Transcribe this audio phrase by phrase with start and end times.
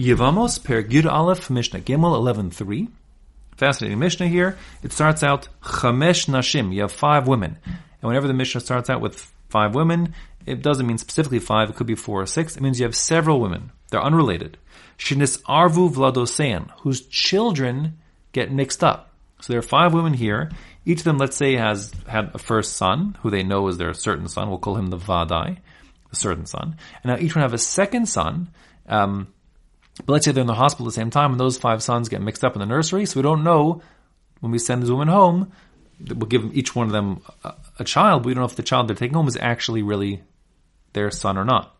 [0.00, 2.88] Yevamos Perek Yud Aleph Mishnah Gimel 11.3.
[3.54, 4.56] Fascinating Mishnah here.
[4.82, 6.72] It starts out Chamesh Nashim.
[6.72, 7.58] You have five women.
[7.66, 10.14] And whenever the Mishnah starts out with five women,
[10.46, 11.68] it doesn't mean specifically five.
[11.68, 12.56] It could be four or six.
[12.56, 13.72] It means you have several women.
[13.90, 14.56] They're unrelated.
[14.96, 17.98] Shenisarvu V'ladoseihen, whose children
[18.32, 19.10] get mixed up.
[19.42, 20.50] So there are five women here.
[20.86, 23.92] Each of them, let's say, has had a first son, who they know is their
[23.92, 24.48] certain son.
[24.48, 25.58] We'll call him the Vadai,
[26.08, 26.76] the certain son.
[27.04, 28.48] And now each one have a second son.
[28.88, 29.28] Um,
[30.06, 32.08] but let's say they're in the hospital at the same time, and those five sons
[32.08, 33.06] get mixed up in the nursery.
[33.06, 33.82] So we don't know
[34.40, 35.52] when we send these women home.
[36.00, 38.62] We'll give each one of them a, a child, but we don't know if the
[38.62, 40.22] child they're taking home is actually really
[40.92, 41.76] their son or not.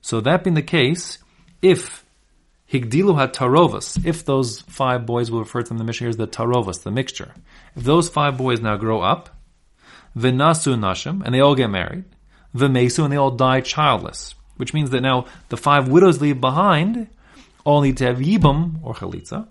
[0.00, 1.18] So that being the case,
[1.60, 2.04] if
[2.72, 6.10] Higdilu had tarovas, if those five boys, will refer to them in the Mishnah here
[6.10, 7.34] as the tarovas, the mixture.
[7.74, 9.36] If those five boys now grow up,
[10.16, 12.04] v'nasu nashim, and they all get married,
[12.54, 17.08] v'mesu, and they all die childless, which means that now the five widows leave behind
[17.64, 19.46] all need to have yibum or chalitza,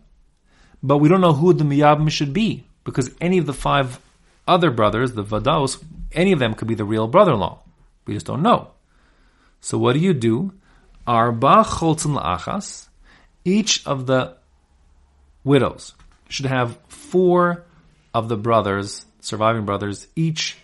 [0.82, 4.00] but we don't know who the miyabim should be because any of the five
[4.48, 7.60] other brothers, the vadaos, any of them could be the real brother-in-law.
[8.06, 8.72] We just don't know.
[9.62, 10.54] So what do you do?
[11.06, 12.88] Arba cholzen la'achas.
[13.46, 14.36] Each of the
[15.44, 15.94] widows
[16.30, 17.64] should have four
[18.14, 20.58] of the brothers, surviving brothers, each,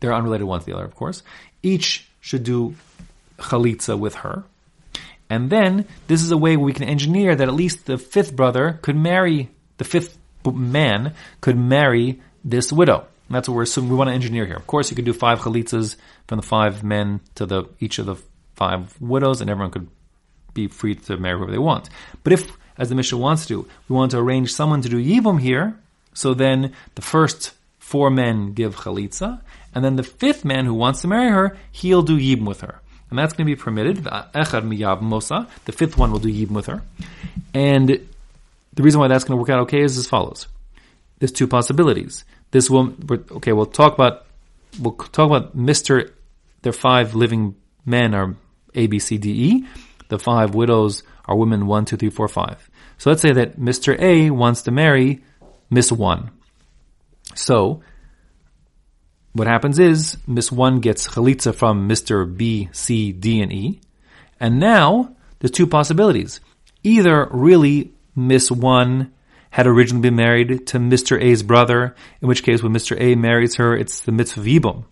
[0.00, 1.22] they're unrelated one to the other, of course,
[1.62, 2.74] each should do
[3.38, 4.44] chalitza with her.
[5.28, 8.78] And then this is a way we can engineer that at least the fifth brother
[8.82, 13.06] could marry, the fifth man could marry this widow.
[13.28, 14.56] And that's what we're assuming we want to engineer here.
[14.56, 15.96] Of course, you could do five chalitzas
[16.28, 18.16] from the five men to the each of the
[18.54, 19.88] five widows, and everyone could
[20.54, 21.90] be free to marry whoever they want.
[22.22, 25.40] But if, as the Mishnah wants to, we want to arrange someone to do yibum
[25.40, 25.76] here,
[26.14, 29.40] so then the first four men give chalitza,
[29.74, 32.80] and then the fifth man who wants to marry her, he'll do yibum with her
[33.10, 34.06] and that's going to be permitted.
[34.06, 35.46] Uh, Echad miyabem osa.
[35.64, 36.82] The fifth one will do yibum with her,
[37.54, 40.48] and the reason why that's going to work out okay is as follows:
[41.18, 42.24] there's two possibilities.
[42.50, 43.52] This will okay.
[43.52, 44.26] We'll talk about
[44.80, 46.12] we'll talk about Mister.
[46.62, 48.34] Their five living men are
[48.74, 49.66] A, B, C, D, E.
[50.08, 52.68] The five widows are women one, two, three, four, five.
[52.98, 55.22] So let's say that Mister A wants to marry
[55.70, 56.30] Miss One.
[57.36, 57.82] So
[59.36, 62.24] what happens is Miss 1 gets chalitza from Mr.
[62.24, 63.80] B, C, D, and E.
[64.40, 66.40] And now there's two possibilities.
[66.82, 69.12] Either really Miss 1
[69.50, 71.20] had originally been married to Mr.
[71.20, 72.98] A's brother, in which case when Mr.
[73.00, 74.84] A marries her, it's the mitzvah yibum.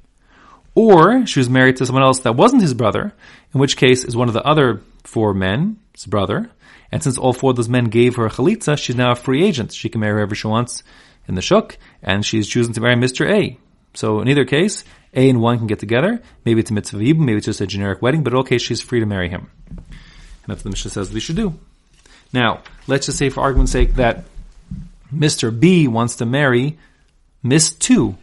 [0.75, 3.15] Or she was married to someone else that wasn't his brother,
[3.55, 6.51] in which case is one of the other four men, his brother.
[6.93, 9.45] And since all four of those men gave her a chalitza, she's now a free
[9.45, 9.73] agent.
[9.73, 10.83] She can marry whoever she wants
[11.27, 13.31] in the shuk, and she's choosing to marry Mr.
[13.31, 13.59] A.
[13.95, 14.85] So in either case,
[15.15, 16.21] A and 1 can get together.
[16.45, 18.67] Maybe it's a mitzvah yibum, maybe it's just a generic wedding, but in all cases,
[18.67, 19.49] she's free to marry him.
[19.69, 19.87] And
[20.49, 21.55] that's what the Mishnah says we should do.
[22.33, 24.25] Now, let's just say for argument's sake that
[25.15, 25.59] Mr.
[25.59, 26.79] B wants to marry
[27.43, 28.17] Miss 2.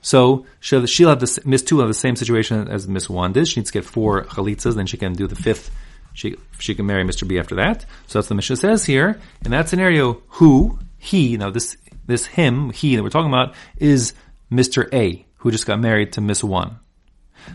[0.00, 3.34] So she'll, she'll have the, Miss 2 will have the same situation as Miss 1
[3.34, 3.46] did.
[3.46, 5.70] She needs to get four chalitzas, then she can do the fifth.
[6.14, 7.26] She, she can marry Mr.
[7.26, 7.82] B after that.
[8.06, 9.20] So that's what the Mishnah says here.
[9.44, 14.12] In that scenario, who, he, now this, this him, he that we're talking about, is
[14.52, 14.92] Mr.
[14.92, 16.78] A, who just got married to Miss 1.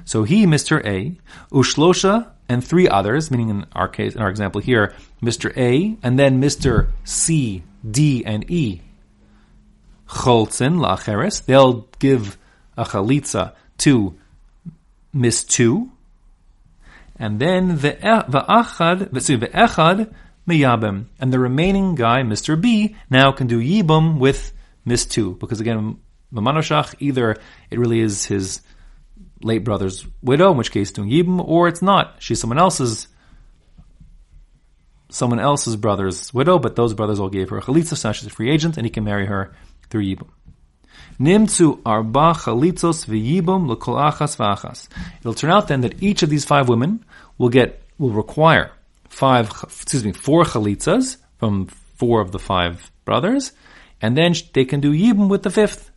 [0.03, 0.83] So he, Mr.
[0.85, 1.17] A,
[1.51, 5.55] Ushlosha, and three others, meaning in our case, in our example here, Mr.
[5.55, 6.87] A, and then Mr.
[7.03, 8.81] C, D, and E.
[10.07, 12.37] Cholzin, Lacheres, they'll give
[12.77, 14.15] a chalitza to
[15.13, 15.91] Miss 2,
[17.19, 20.13] and then the Achad, the Echad,
[20.47, 22.59] Miyabim, and the remaining guy, Mr.
[22.59, 24.53] B, now can do Yibum with
[24.85, 25.99] Miss 2, because again,
[26.33, 27.37] Mimah Nafshach, either
[27.69, 28.61] it really is his
[29.41, 32.15] late brother's widow, in which case doing Yibum, or it's not.
[32.19, 33.07] She's someone else's
[35.09, 38.29] someone else's brother's widow, but those brothers all gave her a chalitza, so she's a
[38.29, 39.53] free agent, and he can marry her
[39.89, 40.27] through Yibum.
[41.19, 44.87] Nimtzu arba chalitzos v'yibum l'kol achas v'achas.
[45.19, 47.05] It'll turn out then that each of these five women
[47.37, 48.71] will get, will require
[49.09, 53.53] five, excuse me, four chalitzas from four of the five brothers,
[54.01, 55.89] and then they can do Yibum with the fifth.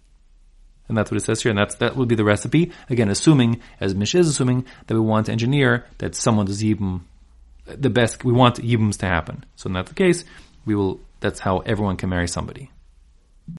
[0.90, 2.72] And that's what it says here, and that's, that would be the recipe.
[2.88, 7.02] Again, assuming, as Mish is assuming, that we want to engineer that someone does Yibum,
[7.64, 9.44] the best, we want Yibums to happen.
[9.54, 10.25] So in that case,
[10.64, 12.72] we will, that's how everyone can marry somebody.